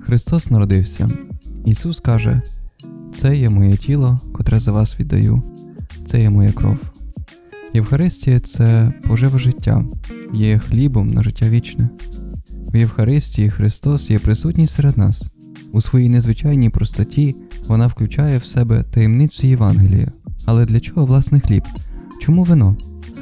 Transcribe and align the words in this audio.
Христос 0.00 0.50
народився. 0.50 1.10
Ісус 1.64 2.00
каже: 2.00 2.42
Це 3.14 3.36
є 3.36 3.50
моє 3.50 3.76
тіло, 3.76 4.20
котре 4.32 4.58
за 4.58 4.72
вас 4.72 5.00
віддаю, 5.00 5.42
це 6.06 6.22
є 6.22 6.30
моя 6.30 6.52
кров. 6.52 6.78
Євхаристія 7.74 8.40
це 8.40 8.92
пожива 9.08 9.38
життя, 9.38 9.84
є 10.32 10.58
хлібом 10.58 11.14
на 11.14 11.22
життя 11.22 11.48
вічне. 11.48 11.88
В 12.50 12.76
Євхаристії 12.76 13.50
Христос 13.50 14.10
є 14.10 14.18
присутній 14.18 14.66
серед 14.66 14.98
нас. 14.98 15.28
У 15.72 15.80
своїй 15.80 16.08
незвичайній 16.08 16.70
простоті 16.70 17.36
вона 17.68 17.86
включає 17.86 18.38
в 18.38 18.44
себе 18.44 18.84
таємницю 18.90 19.46
Євангелія. 19.46 20.12
Але 20.46 20.64
для 20.64 20.80
чого 20.80 21.06
власне 21.06 21.40
хліб? 21.40 21.62
Чому 22.20 22.44
вино? 22.44 22.76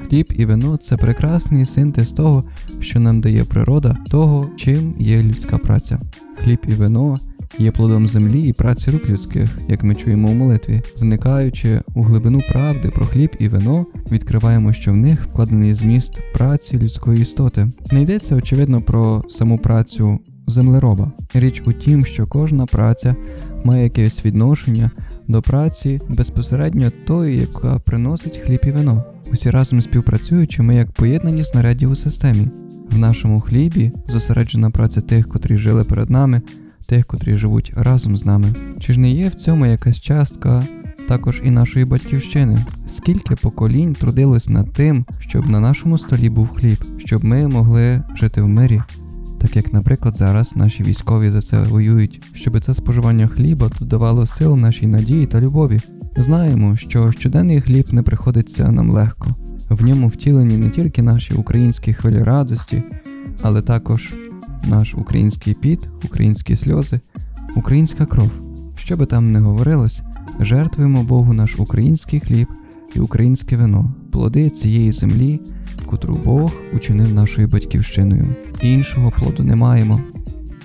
Хліб 0.08 0.32
і 0.36 0.44
вино 0.44 0.76
це 0.76 0.96
прекрасний 0.96 1.64
синтез 1.64 2.12
того, 2.12 2.44
що 2.80 3.00
нам 3.00 3.20
дає 3.20 3.44
природа, 3.44 3.96
того, 4.10 4.50
чим 4.56 4.94
є 4.98 5.22
людська 5.22 5.58
праця. 5.58 6.00
Хліб 6.44 6.58
і 6.68 6.72
вино 6.72 7.20
є 7.58 7.70
плодом 7.70 8.06
землі 8.06 8.48
і 8.48 8.52
праці 8.52 8.90
рук 8.90 9.08
людських, 9.08 9.58
як 9.68 9.82
ми 9.82 9.94
чуємо 9.94 10.28
у 10.28 10.34
молитві. 10.34 10.82
Вникаючи 11.00 11.82
у 11.94 12.02
глибину 12.02 12.40
правди 12.48 12.90
про 12.90 13.06
хліб 13.06 13.30
і 13.38 13.48
вино, 13.48 13.86
відкриваємо, 14.10 14.72
що 14.72 14.92
в 14.92 14.96
них 14.96 15.24
вкладений 15.24 15.74
зміст 15.74 16.20
праці 16.34 16.78
людської 16.78 17.20
істоти. 17.20 17.70
Не 17.92 18.02
йдеться, 18.02 18.36
очевидно, 18.36 18.82
про 18.82 19.24
саму 19.28 19.58
працю 19.58 20.18
землероба. 20.50 21.12
Річ 21.34 21.62
у 21.66 21.72
тім, 21.72 22.04
що 22.04 22.26
кожна 22.26 22.66
праця 22.66 23.16
має 23.64 23.84
якесь 23.84 24.24
відношення 24.24 24.90
до 25.28 25.42
праці 25.42 26.00
безпосередньо 26.08 26.90
тої, 27.06 27.36
яка 27.36 27.78
приносить 27.78 28.36
хліб 28.36 28.60
і 28.64 28.70
вино. 28.70 29.04
Усі 29.32 29.50
разом 29.50 29.80
співпрацюючи, 29.80 30.62
ми 30.62 30.74
як 30.74 30.92
поєднані 30.92 31.44
снаряді 31.44 31.86
у 31.86 31.94
системі. 31.94 32.48
В 32.90 32.98
нашому 32.98 33.40
хлібі 33.40 33.92
зосереджена 34.06 34.70
праця 34.70 35.00
тих, 35.00 35.28
котрі 35.28 35.56
жили 35.56 35.84
перед 35.84 36.10
нами, 36.10 36.42
тих, 36.86 37.06
котрі 37.06 37.36
живуть 37.36 37.72
разом 37.76 38.16
з 38.16 38.24
нами. 38.24 38.54
Чи 38.80 38.92
ж 38.92 39.00
не 39.00 39.10
є 39.10 39.28
в 39.28 39.34
цьому 39.34 39.66
якась 39.66 40.00
частка 40.00 40.64
також 41.08 41.42
і 41.44 41.50
нашої 41.50 41.84
батьківщини? 41.84 42.64
Скільки 42.86 43.36
поколінь 43.36 43.94
трудилось 43.94 44.48
над 44.48 44.72
тим, 44.72 45.04
щоб 45.18 45.50
на 45.50 45.60
нашому 45.60 45.98
столі 45.98 46.30
був 46.30 46.48
хліб, 46.48 46.84
щоб 46.98 47.24
ми 47.24 47.48
могли 47.48 48.02
жити 48.14 48.42
в 48.42 48.48
мирі? 48.48 48.82
Так 49.50 49.56
як, 49.56 49.72
наприклад, 49.72 50.16
зараз 50.16 50.56
наші 50.56 50.82
військові 50.82 51.30
за 51.30 51.42
це 51.42 51.62
воюють, 51.62 52.22
щоб 52.34 52.60
це 52.60 52.74
споживання 52.74 53.26
хліба 53.26 53.70
додавало 53.80 54.26
сил 54.26 54.56
нашій 54.56 54.86
надії 54.86 55.26
та 55.26 55.40
любові. 55.40 55.80
Знаємо, 56.16 56.76
що 56.76 57.12
щоденний 57.12 57.60
хліб 57.60 57.92
не 57.92 58.02
приходиться 58.02 58.72
нам 58.72 58.90
легко. 58.90 59.34
В 59.68 59.84
ньому 59.84 60.08
втілені 60.08 60.56
не 60.56 60.70
тільки 60.70 61.02
наші 61.02 61.34
українські 61.34 61.92
хвилі 61.92 62.22
радості, 62.22 62.82
але 63.42 63.62
також 63.62 64.14
наш 64.68 64.94
український 64.94 65.54
піт, 65.54 65.88
українські 66.04 66.56
сльози, 66.56 67.00
українська 67.56 68.06
кров. 68.06 68.30
Що 68.76 68.96
би 68.96 69.06
там 69.06 69.32
не 69.32 69.40
говорилось, 69.40 70.02
жертвуємо 70.40 71.02
Богу 71.02 71.32
наш 71.32 71.58
український 71.58 72.20
хліб 72.20 72.48
і 72.94 73.00
українське 73.00 73.56
вино, 73.56 73.94
плоди 74.12 74.50
цієї 74.50 74.92
землі, 74.92 75.40
котру 75.86 76.20
Бог 76.24 76.52
учинив 76.72 77.14
нашою 77.14 77.48
батьківщиною. 77.48 78.34
Іншого 78.62 79.10
плоду 79.10 79.42
не 79.42 79.56
маємо. 79.56 80.00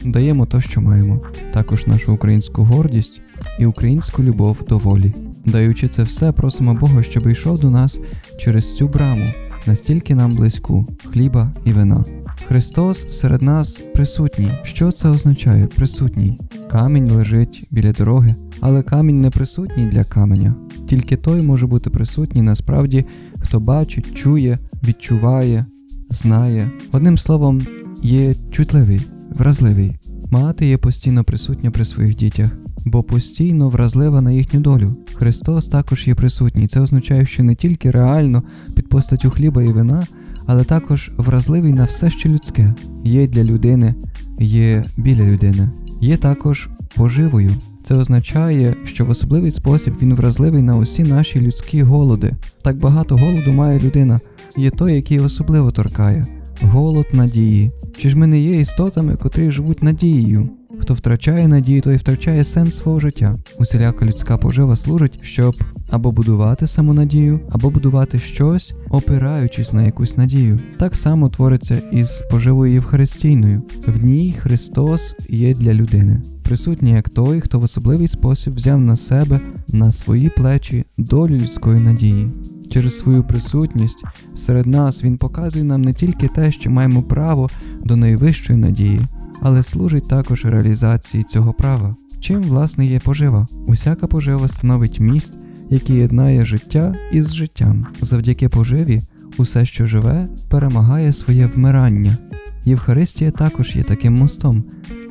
Даємо 0.03 0.45
то, 0.45 0.62
що 0.62 0.81
маємо, 0.81 1.22
також 1.53 1.88
нашу 1.88 2.14
українську 2.14 2.64
гордість 2.64 3.22
і 3.59 3.66
українську 3.66 4.23
любов 4.23 4.64
до 4.70 4.78
волі. 4.78 5.14
Даючи 5.45 5.88
це 5.88 6.03
все, 6.03 6.31
просимо 6.31 6.73
Бога, 6.73 7.03
щоб 7.03 7.28
йшов 7.28 7.59
до 7.59 7.70
нас 7.70 8.00
через 8.38 8.78
цю 8.78 8.88
браму, 8.88 9.34
настільки 9.68 10.16
нам 10.16 10.36
близьку 10.36 10.88
хліба 11.12 11.54
і 11.66 11.74
вина. 11.74 12.06
Христос 12.48 13.08
серед 13.09 13.42
нас 13.42 13.81
присутній. 13.94 14.52
Що 14.64 14.92
це 14.92 15.09
означає? 15.09 15.68
Присутній. 15.68 16.40
Камінь 16.72 17.12
лежить 17.12 17.68
біля 17.72 17.92
дороги, 17.92 18.36
але 18.62 18.84
камінь 18.84 19.22
не 19.22 19.30
присутній 19.30 19.86
для 19.86 20.04
каменя. 20.04 20.56
Тільки 20.88 21.18
той 21.18 21.42
може 21.42 21.68
бути 21.68 21.90
присутній 21.90 22.42
насправді, 22.42 23.06
хто 23.40 23.59
бачить, 23.59 24.14
чує, 24.14 24.59
відчуває, 24.84 25.66
знає. 26.09 26.72
Одним 26.92 27.18
словом, 27.18 27.62
є 28.02 28.36
чутливий, 28.52 29.02
вразливий. 29.30 29.96
Мати 30.31 30.66
є 30.66 30.78
постійно 30.78 31.24
присутня 31.24 31.72
при 31.72 31.86
своїх 31.86 32.16
дітях, 32.16 32.50
бо 32.85 33.03
постійно 33.03 33.69
вразлива 33.69 34.22
на 34.22 34.31
їхню 34.31 34.59
долю. 34.59 34.96
Христос 35.13 35.68
також 35.68 36.07
є 36.07 36.16
присутній. 36.16 36.68
Це 36.68 36.79
означає, 36.79 37.25
що 37.25 37.44
не 37.44 37.56
тільки 37.56 37.91
реально 37.91 38.44
під 38.75 38.90
постаттю 38.90 39.29
хліба 39.29 39.63
і 39.63 39.73
вина, 39.73 40.07
але 40.46 40.63
також 40.63 41.12
вразливий 41.18 41.74
на 41.74 41.85
все, 41.85 42.09
що 42.09 42.29
людське, 42.29 42.74
є 43.03 43.28
для 43.28 43.44
людини, 43.44 43.95
є 44.40 44.85
біля 44.97 45.24
людини, 45.24 45.69
є 46.01 46.18
також 46.18 46.69
поживою. 46.95 47.51
Це 47.84 47.95
означає, 47.95 48.75
що 48.84 49.06
в 49.06 49.09
особливий 49.09 49.51
спосіб 49.51 49.94
він 50.01 50.16
вразливий 50.16 50.62
на 50.62 50.78
усі 50.78 51.03
наші 51.03 51.41
людські 51.41 51.84
голоди. 51.84 52.34
Так 52.63 52.78
багато 52.78 53.18
голоду 53.18 53.53
має 53.53 53.79
людина, 53.79 54.19
є 54.57 54.69
той, 54.69 54.94
який 54.95 55.19
особливо 55.19 55.72
торкає 55.72 56.28
голод 56.62 57.06
надії. 57.13 57.72
Чи 57.97 58.09
ж 58.09 58.18
ми 58.18 58.28
не 58.28 58.40
є 58.40 58.59
істотами, 58.59 59.16
котрі 59.16 59.51
живуть 59.51 59.84
надією? 59.84 60.50
Хто 60.80 60.94
втрачає 60.94 61.47
надію, 61.47 61.81
той 61.81 61.96
втрачає 61.96 62.44
сенс 62.44 62.75
свого 62.78 63.00
життя. 63.00 63.40
Усіляка 63.59 64.06
людська 64.06 64.38
пожива 64.38 64.75
служить, 64.75 65.19
щоб 65.22 65.56
або 65.90 66.12
будувати 66.12 66.68
самонадію, 66.68 67.40
або 67.50 67.69
будувати 67.69 68.19
щось, 68.19 68.74
опираючись 68.90 69.74
на 69.74 69.84
якусь 69.84 70.18
надію. 70.18 70.59
Так 70.78 70.96
само 70.96 71.30
твориться 71.30 71.81
із 71.91 72.24
поживою 72.31 72.74
Євхаристійною. 72.74 73.62
В 73.88 74.06
ній 74.06 74.36
Христос 74.40 75.16
є 75.30 75.53
для 75.53 75.74
людини, 75.74 76.22
присутній 76.44 76.92
як 76.92 77.09
той, 77.09 77.42
хто 77.42 77.59
в 77.59 77.63
особливий 77.63 78.07
спосіб 78.07 78.53
взяв 78.53 78.81
на 78.81 78.96
себе 78.96 79.40
на 79.68 79.92
свої 79.92 80.30
плечі 80.30 80.86
долю 80.97 81.36
людської 81.36 81.80
надії. 81.80 82.28
Через 82.69 82.97
свою 82.97 83.24
присутність 83.24 84.03
серед 84.36 84.66
нас 84.66 85.03
Він 85.03 85.18
показує 85.18 85.63
нам 85.63 85.81
не 85.81 85.94
тільки 85.94 86.28
те, 86.28 86.52
що 86.52 86.72
маємо 86.72 87.03
право 87.03 87.50
до 87.84 87.96
найвищої 87.96 88.59
надії, 88.59 89.02
але 89.41 89.63
служить 89.63 90.07
також 90.07 90.46
реалізації 90.46 91.23
цього 91.23 91.53
права. 91.53 91.96
Чим, 92.19 92.44
власне, 92.44 92.85
є 92.85 93.00
пожива? 93.00 93.47
Усяка 93.68 94.07
пожива 94.07 94.47
становить 94.47 95.00
міст, 95.00 95.38
який 95.69 95.96
єднає 95.96 96.46
життя 96.46 96.96
із 97.12 97.34
життям. 97.34 97.85
Завдяки 98.01 98.50
поживі, 98.50 99.03
усе, 99.38 99.66
що 99.66 99.85
живе, 99.85 100.28
перемагає 100.50 101.12
своє 101.12 101.47
вмирання. 101.47 102.18
Євхаристія 102.66 103.31
також 103.31 103.75
є 103.75 103.84
таким 103.84 104.13
мостом, 104.13 104.63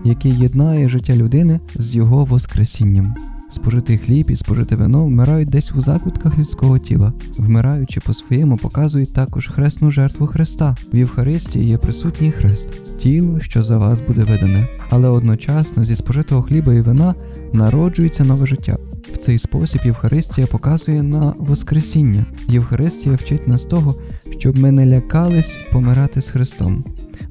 який 0.04 0.38
єднає 0.38 0.88
життя 0.88 1.16
людини 1.16 1.60
з 1.74 1.96
його 1.96 2.24
воскресінням. 2.24 3.14
Спожитий 3.54 3.98
хліб 3.98 4.30
і 4.30 4.36
спожите 4.36 4.76
вино 4.76 5.04
вмирають 5.04 5.48
десь 5.48 5.72
у 5.72 5.80
закутках 5.80 6.38
людського 6.38 6.78
тіла, 6.78 7.12
вмираючи 7.38 8.00
по-своєму, 8.00 8.56
показують 8.56 9.12
також 9.12 9.48
хресну 9.48 9.90
жертву 9.90 10.26
Христа. 10.26 10.76
В 10.92 10.96
Євхаристії 10.96 11.68
є 11.68 11.78
присутній 11.78 12.32
хрест, 12.32 12.68
тіло, 12.98 13.40
що 13.40 13.62
за 13.62 13.78
вас 13.78 14.00
буде 14.00 14.24
видане, 14.24 14.68
але 14.90 15.08
одночасно 15.08 15.84
зі 15.84 15.96
спожитого 15.96 16.42
хліба 16.42 16.74
і 16.74 16.80
вина 16.80 17.14
народжується 17.52 18.24
нове 18.24 18.46
життя. 18.46 18.78
В 19.12 19.16
цей 19.16 19.38
спосіб 19.38 19.80
Євхаристія 19.84 20.46
показує 20.46 21.02
на 21.02 21.34
Воскресіння. 21.38 22.26
Євхаристія 22.48 23.16
вчить 23.16 23.48
нас 23.48 23.64
того, 23.64 23.94
щоб 24.38 24.58
ми 24.58 24.72
не 24.72 24.86
лякались 24.86 25.58
помирати 25.72 26.22
з 26.22 26.28
Христом 26.28 26.84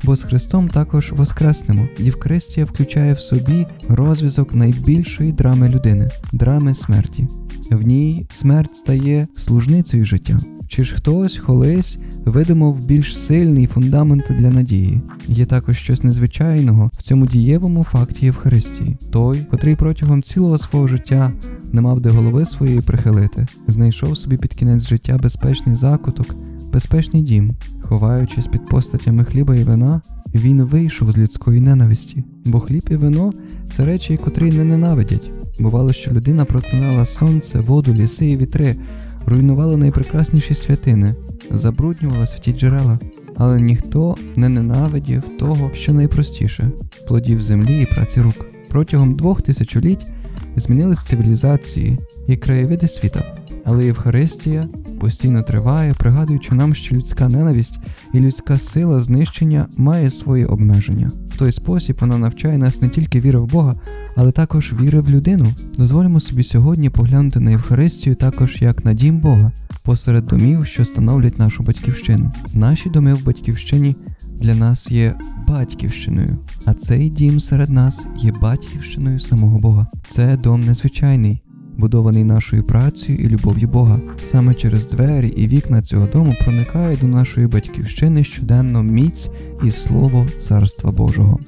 бо 0.04 0.16
з 0.16 0.24
Христом 0.24 0.68
також 0.68 1.12
воскреснемо. 1.12 1.88
Євхаристія 2.00 2.66
включає 2.66 3.14
в 3.14 3.20
собі 3.20 3.66
розв'язок 3.90 4.54
найбільшої 4.54 5.32
драми 5.32 5.70
людини 5.70 6.10
драми 6.32 6.74
смерті. 6.74 7.28
В 7.72 7.82
ній 7.82 8.26
смерть 8.30 8.76
стає 8.76 9.28
служницею 9.36 10.06
життя. 10.06 10.40
Чи 10.68 10.84
ж 10.84 10.96
хтось 10.96 11.40
колись 11.40 11.98
видимав 12.26 12.80
більш 12.80 13.18
сильний 13.18 13.68
фундамент 13.68 14.26
для 14.30 14.50
надії? 14.50 15.02
Є 15.28 15.46
також 15.46 15.78
щось 15.78 16.04
незвичайного 16.04 16.92
в 16.98 17.02
цьому 17.02 17.26
дієвому 17.26 17.84
факті 17.84 18.26
Євхаристії, 18.26 18.98
той, 19.12 19.40
котрий 19.52 19.76
протягом 19.76 20.24
цілого 20.24 20.58
свого 20.58 20.88
життя 20.88 21.32
не 21.72 21.82
мав 21.82 22.00
де 22.00 22.10
голови 22.10 22.46
своєї 22.46 22.82
прихилити, 22.82 23.48
знайшов 23.68 24.18
собі 24.18 24.38
під 24.38 24.54
кінець 24.54 24.88
життя 24.88 25.18
безпечний 25.18 25.76
закуток, 25.76 26.36
безпечний 26.74 27.22
дім, 27.22 27.56
ховаючись 27.82 28.48
під 28.48 28.70
постатями 28.70 29.24
хліба 29.24 29.56
і 29.56 29.64
вина, 29.64 30.02
він 30.36 30.64
вийшов 30.64 31.12
з 31.12 31.18
людської 31.18 31.62
ненависті, 31.62 32.24
бо 32.46 32.60
хліб 32.60 32.88
і 32.92 32.96
вино 32.96 33.34
це 33.70 33.86
речі, 33.86 34.18
котрі 34.18 34.52
не 34.52 34.64
ненавидять. 34.64 35.32
Бувало, 35.60 35.94
що 35.94 36.12
людина 36.12 36.46
проклинала 36.46 37.06
сонце, 37.06 37.60
воду, 37.60 37.94
ліси 37.94 38.26
і 38.26 38.38
вітри, 38.38 38.76
руйнувала 39.26 39.78
найпрекрасніші 39.78 40.56
святини, 40.56 41.16
забруднювала 41.52 42.26
святі 42.26 42.54
джерела, 42.54 43.00
але 43.36 43.62
ніхто 43.62 44.16
не 44.36 44.50
ненавидів 44.50 45.24
того, 45.40 45.72
що 45.74 45.94
найпростіше 45.94 46.72
плодів 47.08 47.42
землі 47.42 47.82
і 47.82 47.86
праці 47.86 48.22
рук. 48.22 48.46
Протягом 48.70 49.16
двох 49.16 49.42
тисячоліть 49.42 50.08
змінились 50.56 51.04
цивілізації 51.04 52.00
і 52.28 52.38
краєвиди 52.38 52.88
світа. 52.88 53.38
Але 53.66 53.86
Євхаристія 53.86 54.68
постійно 55.04 55.42
триває, 55.42 55.94
пригадуючи 55.94 56.56
нам, 56.56 56.76
що 56.76 56.96
людська 56.96 57.30
ненависть 57.30 57.80
і 58.14 58.20
людська 58.20 58.58
сила 58.58 59.02
знищення 59.02 59.68
має 59.78 60.10
свої 60.10 60.46
обмеження. 60.46 61.12
В 61.30 61.38
той 61.38 61.52
спосіб 61.52 61.98
вона 62.02 62.18
навчає 62.18 62.58
нас 62.58 62.82
не 62.82 62.88
тільки 62.88 63.20
віри 63.20 63.40
в 63.40 63.46
Бога, 63.46 63.76
але 64.16 64.32
також 64.32 64.74
віри 64.82 65.00
в 65.00 65.10
людину. 65.10 65.46
Дозволимо 65.78 66.20
собі 66.20 66.44
сьогодні 66.44 66.90
поглянути 66.90 67.40
на 67.40 67.52
Євхаристію 67.52 68.16
також 68.16 68.62
як 68.62 68.86
на 68.86 68.94
дім 68.94 69.20
Бога, 69.20 69.52
посеред 69.82 70.26
домів, 70.26 70.66
що 70.66 70.86
становлять 70.86 71.40
нашу 71.40 71.64
батьківщину. 71.64 72.32
Наші 72.54 72.90
доми 72.90 73.14
в 73.14 73.26
батьківщині 73.26 73.96
для 74.42 74.56
нас 74.56 74.92
є 74.92 75.16
батьківщиною, 75.48 76.38
а 76.66 76.74
цей 76.74 77.10
дім 77.10 77.40
серед 77.40 77.70
нас 77.70 78.06
є 78.20 78.32
батьківщиною 78.42 79.20
самого 79.20 79.60
Бога. 79.60 79.88
Це 80.08 80.38
дом 80.38 80.66
незвичайний 80.66 81.42
будований 81.78 82.24
нашою 82.24 82.64
працею 82.64 83.18
і 83.18 83.30
любов'ю 83.30 83.68
Бога. 83.68 84.00
Саме 84.22 84.54
через 84.54 84.88
двері 84.88 85.28
і 85.28 85.48
вікна 85.48 85.82
цього 85.82 86.08
дому 86.08 86.36
проникає 86.44 86.98
до 86.98 87.08
нашої 87.08 87.48
батьківщини 87.48 88.24
щоденно 88.24 88.84
міць 88.84 89.30
і 89.64 89.72
слово 89.72 90.28
Царства 90.40 90.92
Божого. 90.92 91.40